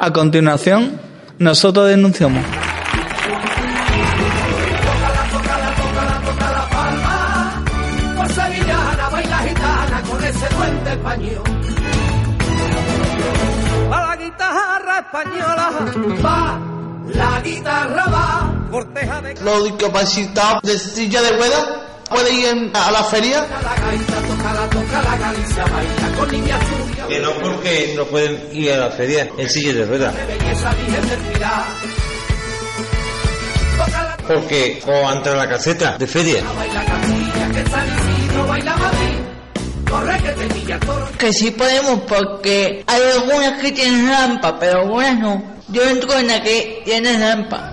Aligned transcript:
A 0.00 0.12
continuación, 0.12 1.00
nosotros 1.40 1.88
denunciamos. 1.88 2.44
Por 8.16 8.28
sevillana 8.28 9.08
baila 9.10 9.38
gitana 9.38 10.02
con 10.08 10.24
ese 10.24 10.48
duende 10.54 10.92
español. 10.92 11.42
Va 13.90 14.06
la 14.06 14.16
guitarra 14.22 14.98
española, 15.00 15.70
va, 16.24 16.60
la 17.08 17.40
guitarra 17.40 18.06
va, 18.06 18.68
corteja 18.70 19.20
de 19.20 19.34
Los 19.42 19.64
discapacitados 19.64 20.62
de 20.62 20.78
silla 20.78 21.22
de 21.22 21.36
ruedas 21.36 21.66
pueden 22.08 22.38
ir 22.38 22.70
a 22.72 22.92
la 22.92 23.02
feria. 23.02 23.40
la 23.40 23.74
gaita, 23.74 24.14
toca 24.28 24.54
la, 24.54 24.70
toca 24.70 25.02
la 25.02 25.16
Galicia, 25.16 25.64
baila 25.64 26.07
con 26.07 26.07
niñas 26.07 26.07
rubias, 26.07 26.07
No 27.96 28.04
pueden 28.06 28.48
ir 28.52 28.72
a 28.72 28.76
la 28.76 28.90
feria 28.90 29.28
en 29.36 29.48
silla 29.48 29.72
de 29.72 29.84
ruedas. 29.84 30.14
Porque 34.26 34.82
o 34.86 35.12
entra 35.12 35.34
la 35.34 35.48
caseta 35.48 35.96
de 35.98 36.06
feria. 36.06 36.42
que 41.18 41.32
sí 41.32 41.50
podemos 41.50 42.00
porque 42.02 42.84
hay 42.86 43.02
algunas 43.16 43.60
que 43.60 43.72
tienen 43.72 44.08
rampa, 44.08 44.58
pero 44.58 44.80
algunas 44.80 45.18
no. 45.18 45.42
Yo 45.68 45.82
entro 45.82 46.12
en 46.18 46.28
la 46.28 46.42
que 46.42 46.82
tiene 46.84 47.18
rampa. 47.18 47.72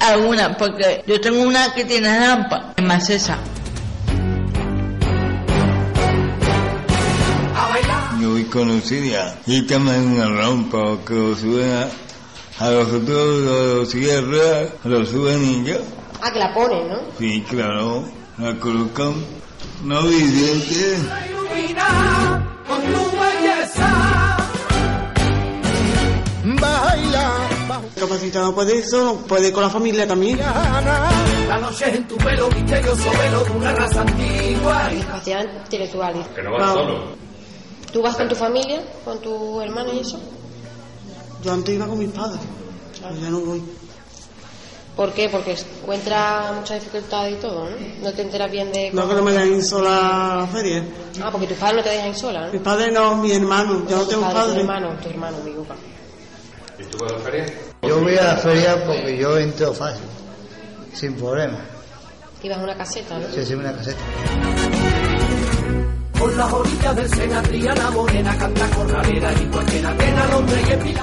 Algunas, 0.00 0.56
porque 0.56 1.02
yo 1.06 1.20
tengo 1.20 1.42
una 1.42 1.72
que 1.74 1.84
tiene 1.84 2.18
rampa, 2.18 2.74
más 2.82 3.08
esa. 3.10 3.38
Voy 8.34 8.44
conocida 8.46 9.38
y 9.46 9.62
también 9.62 10.08
una 10.08 10.28
rampa 10.28 10.98
que 11.06 11.14
lo 11.14 11.36
suben 11.36 11.70
a, 11.70 11.88
a 12.66 12.70
los 12.72 12.88
otros, 12.88 13.40
los 13.42 13.88
cierran, 13.88 14.70
lo 14.82 15.06
suben 15.06 15.44
y 15.44 15.64
yo. 15.68 15.76
Ah, 16.20 16.32
que 16.32 16.40
la 16.40 16.52
ponen, 16.52 16.88
¿no? 16.88 16.98
Sí, 17.16 17.44
claro, 17.48 18.04
la 18.38 18.58
colocan 18.58 19.14
no 19.84 20.02
vidente. 20.02 20.98
ilumina 21.28 22.58
con 22.66 22.80
tu 22.82 23.10
belleza. 23.20 24.36
Baila, 26.60 27.32
Capacitado 28.00 28.52
puede 28.52 28.82
solo, 28.82 29.16
puede 29.28 29.52
con 29.52 29.62
la 29.62 29.70
familia 29.70 30.08
también. 30.08 30.38
la 30.40 31.58
noche 31.60 31.84
es 31.88 31.94
en 31.98 32.08
tu 32.08 32.16
pelo, 32.16 32.48
misterioso 32.50 33.10
velo 33.16 33.44
de 33.44 33.50
una 33.52 33.72
raza 33.74 34.00
antigua. 34.00 34.88
Discapacidad 34.88 35.44
intelectual. 35.62 36.14
Que 36.34 36.42
no 36.42 36.50
vas 36.52 36.72
solo. 36.72 37.24
¿Tú 37.94 38.02
vas 38.02 38.16
con 38.16 38.28
tu 38.28 38.34
familia, 38.34 38.82
con 39.04 39.20
tu 39.20 39.60
hermano 39.60 39.92
y 39.94 40.00
eso? 40.00 40.18
Yo 41.44 41.52
antes 41.52 41.76
iba 41.76 41.86
con 41.86 41.96
mis 41.96 42.10
padres, 42.10 42.40
pero 43.00 43.14
ya 43.14 43.30
no 43.30 43.38
voy. 43.38 43.62
¿Por 44.96 45.12
qué? 45.12 45.28
Porque 45.28 45.56
encuentra 45.80 46.52
mucha 46.58 46.74
dificultad 46.74 47.28
y 47.28 47.34
todo, 47.34 47.70
¿no? 47.70 47.76
No 48.02 48.12
te 48.12 48.22
enteras 48.22 48.50
bien 48.50 48.72
de... 48.72 48.90
No 48.92 49.08
que 49.08 49.14
no 49.14 49.22
me 49.22 49.30
dejen 49.30 49.54
ir 49.58 49.62
sola 49.62 50.32
a 50.32 50.36
la 50.38 50.46
feria. 50.48 50.84
Ah, 51.22 51.28
porque 51.30 51.46
tus 51.46 51.56
padres 51.56 51.76
no 51.76 51.82
te 51.84 51.90
dejan 51.90 52.08
ir 52.08 52.16
sola, 52.16 52.46
¿no? 52.46 52.52
Mis 52.52 52.62
padres 52.62 52.92
no, 52.92 53.16
mi 53.16 53.30
hermano, 53.30 53.86
yo 53.88 53.96
no 53.98 54.06
tengo 54.06 54.22
padres, 54.22 54.42
Tu 54.42 54.48
padre. 54.48 54.60
hermano, 54.60 54.96
tu 55.00 55.08
hermano, 55.10 55.36
mi 55.44 55.52
boca. 55.52 55.74
¿Y 56.78 56.84
tú 56.86 56.98
vas 56.98 57.12
a 57.12 57.14
la 57.16 57.20
feria? 57.20 57.46
Yo 57.82 58.00
voy 58.00 58.16
a 58.16 58.24
la 58.24 58.36
feria 58.38 58.84
porque 58.84 59.16
yo 59.16 59.38
entro 59.38 59.72
fácil, 59.72 60.02
sin 60.92 61.14
problema. 61.14 61.58
Ibas 62.42 62.58
a 62.58 62.62
una 62.64 62.76
caseta, 62.76 63.18
¿no? 63.20 63.28
Si 63.32 63.38
es 63.38 63.50
una 63.50 63.72
caseta. 63.72 64.00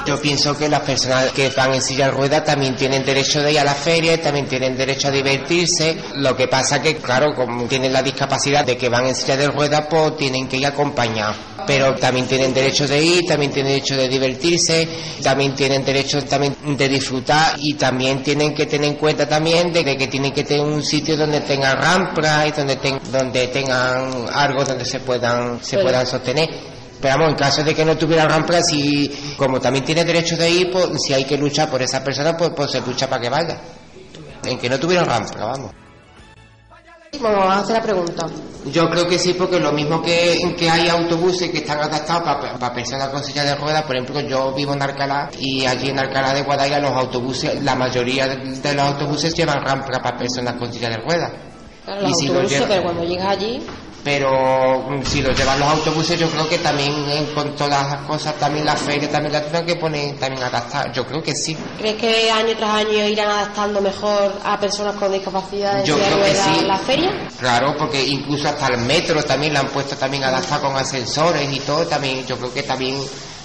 Yo 0.07 0.19
pienso 0.21 0.57
que 0.57 0.67
las 0.69 0.81
personas 0.81 1.31
que 1.31 1.49
van 1.49 1.73
en 1.73 1.81
silla 1.81 2.05
de 2.05 2.11
ruedas 2.11 2.43
también 2.43 2.75
tienen 2.75 3.05
derecho 3.05 3.41
de 3.41 3.51
ir 3.53 3.59
a 3.59 3.63
la 3.63 3.75
feria, 3.75 4.21
también 4.21 4.47
tienen 4.47 4.75
derecho 4.75 5.07
a 5.09 5.11
divertirse. 5.11 5.97
Lo 6.15 6.35
que 6.35 6.47
pasa 6.47 6.81
que, 6.81 6.95
claro, 6.97 7.33
como 7.35 7.65
tienen 7.65 7.93
la 7.93 8.01
discapacidad 8.01 8.65
de 8.65 8.77
que 8.77 8.89
van 8.89 9.07
en 9.07 9.15
silla 9.15 9.37
de 9.37 9.47
ruedas, 9.47 9.85
pues 9.89 10.17
tienen 10.17 10.47
que 10.47 10.57
ir 10.57 10.65
acompañados. 10.65 11.35
Pero 11.67 11.93
también 11.95 12.25
tienen 12.27 12.53
derecho 12.53 12.87
de 12.87 13.01
ir, 13.03 13.21
también 13.27 13.51
tienen 13.51 13.73
derecho 13.73 13.95
de 13.95 14.09
divertirse, 14.09 14.87
también 15.21 15.53
tienen 15.53 15.85
derecho 15.85 16.23
también 16.25 16.55
de 16.75 16.89
disfrutar 16.89 17.53
y 17.59 17.75
también 17.75 18.23
tienen 18.23 18.55
que 18.55 18.65
tener 18.65 18.89
en 18.89 18.95
cuenta 18.95 19.27
también 19.29 19.71
de 19.71 19.83
que, 19.95 20.07
tienen 20.07 20.31
que 20.33 20.43
tener 20.43 20.65
un 20.65 20.81
sitio 20.83 21.15
donde 21.15 21.41
tengan 21.41 21.77
rampas 21.79 22.47
y 22.47 22.51
donde, 22.51 22.77
ten- 22.77 22.99
donde 23.11 23.47
tengan 23.49 24.25
algo 24.33 24.63
donde 24.63 24.83
se 24.85 24.99
puedan, 25.11 25.63
se 25.63 25.77
puedan 25.79 26.07
sostener. 26.07 26.49
Pero 27.01 27.15
vamos, 27.15 27.31
en 27.31 27.35
caso 27.35 27.63
de 27.63 27.73
que 27.73 27.83
no 27.83 27.97
tuviera 27.97 28.27
rampa, 28.27 28.61
si, 28.61 29.33
como 29.35 29.59
también 29.59 29.83
tiene 29.83 30.05
derecho 30.05 30.37
de 30.37 30.49
ir, 30.49 30.71
pues 30.71 31.01
si 31.03 31.13
hay 31.13 31.25
que 31.25 31.37
luchar 31.37 31.69
por 31.69 31.81
esa 31.81 32.03
persona, 32.03 32.37
pues, 32.37 32.51
pues 32.55 32.71
se 32.71 32.81
lucha 32.81 33.09
para 33.09 33.21
que 33.21 33.29
vaya. 33.29 33.59
En 34.45 34.57
que 34.57 34.69
no 34.69 34.79
tuviera 34.79 35.03
rampa, 35.03 35.43
vamos. 35.43 35.71
Vamos 37.19 37.45
a 37.45 37.59
hacer 37.59 37.75
la 37.75 37.81
pregunta. 37.81 38.25
Yo 38.71 38.89
creo 38.89 39.07
que 39.07 39.19
sí, 39.19 39.33
porque 39.33 39.59
lo 39.59 39.73
mismo 39.73 40.01
que, 40.01 40.55
que 40.57 40.69
hay 40.69 40.87
autobuses 40.87 41.49
que 41.49 41.57
están 41.57 41.79
adaptados 41.79 42.23
para, 42.23 42.73
personas 42.73 43.09
con 43.09 43.23
silla 43.23 43.43
de 43.43 43.55
ruedas, 43.55 43.83
por 43.83 43.95
ejemplo, 43.95 44.21
yo 44.21 44.53
vivo 44.53 44.73
en 44.73 44.81
Alcalá 44.81 45.29
y 45.37 45.65
allí 45.65 45.89
en 45.89 45.99
Alcalá 45.99 46.33
de 46.33 46.43
Guadaira 46.43 46.79
los 46.79 46.91
autobuses, 46.91 47.61
la 47.63 47.75
mayoría 47.75 48.27
de, 48.27 48.37
de 48.59 48.73
los 48.73 48.85
autobuses 48.85 49.33
llevan 49.33 49.61
rampa 49.61 49.99
para 50.01 50.17
personas 50.17 50.55
con 50.55 50.71
silla 50.71 50.89
de 50.89 50.97
ruedas. 50.97 51.31
Claro, 51.83 52.01
los 52.01 52.11
Y 52.11 52.27
si 52.27 52.29
pero 52.29 52.83
cuando 52.83 53.03
llegas 53.03 53.27
allí, 53.27 53.61
Pero 54.03 54.89
mm, 54.89 55.03
si 55.03 55.21
lo 55.21 55.31
llevan 55.31 55.59
los 55.59 55.69
autobuses, 55.69 56.19
yo 56.19 56.29
creo 56.29 56.49
que 56.49 56.57
también 56.57 56.91
eh, 57.09 57.31
con 57.35 57.55
todas 57.55 57.91
las 57.91 58.01
cosas, 58.05 58.35
también 58.35 58.65
las 58.65 58.81
ferias, 58.81 59.11
también 59.11 59.33
las 59.33 59.43
tienen 59.43 59.65
que 59.65 59.75
poner 59.75 60.17
también 60.17 60.43
adaptadas. 60.43 60.95
Yo 60.95 61.05
creo 61.05 61.21
que 61.21 61.33
sí. 61.35 61.55
¿crees 61.77 61.95
que 61.97 62.31
año 62.31 62.55
tras 62.57 62.71
año 62.71 63.05
irán 63.07 63.29
adaptando 63.29 63.79
mejor 63.81 64.33
a 64.43 64.59
personas 64.59 64.95
con 64.95 65.11
discapacidad 65.11 65.79
en 65.79 65.85
Yo 65.85 65.95
creo 65.97 66.23
que 66.23 66.35
sí. 66.35 66.65
la 66.65 66.77
feria? 66.79 67.11
Claro, 67.39 67.75
porque 67.77 68.03
incluso 68.03 68.47
hasta 68.47 68.67
el 68.67 68.79
metro 68.79 69.21
también 69.23 69.53
la 69.53 69.59
han 69.59 69.67
puesto 69.67 69.95
también 69.95 70.23
adaptada 70.23 70.61
con 70.61 70.75
ascensores 70.75 71.51
y 71.51 71.59
todo. 71.59 71.85
También 71.85 72.25
yo 72.25 72.37
creo 72.37 72.53
que 72.53 72.63
también 72.63 72.97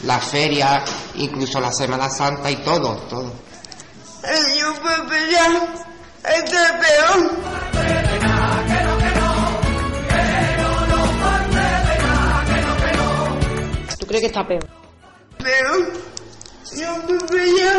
la 0.05 0.19
feria, 0.19 0.83
incluso 1.17 1.61
la 1.61 1.73
Semana 1.73 2.09
Santa 2.09 2.51
y 2.51 2.57
todo, 2.57 2.95
todo. 3.09 3.33
Yo 4.59 4.75
Pepe 4.75 5.31
ya, 5.31 5.75
este 6.35 6.57
es 6.57 6.73
peor. 6.73 7.36
¿Tú 14.17 14.21
crees 14.21 14.33
que 14.33 14.39
está 14.39 14.49
peor? 14.49 14.67
Pero 15.37 15.77
yo 16.75 17.07
Pepe 17.07 17.45
ya, 17.59 17.79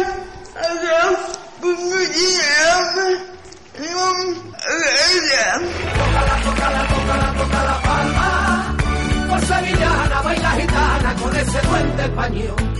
acá, 0.53 1.17
con 1.59 1.73
muchísima 1.73 2.85
Tócala, 5.97 6.35
tócala, 6.43 6.87
tócala, 6.89 7.33
toca 7.33 7.63
la 7.63 7.81
palma. 7.81 8.77
Por 9.29 9.41
sevillana 9.41 10.21
baila 10.21 10.51
gitana 10.51 11.15
con 11.15 11.35
ese 11.35 11.61
duende 11.61 12.03
español. 12.03 12.76